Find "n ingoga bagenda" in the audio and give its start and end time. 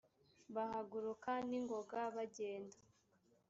1.47-2.77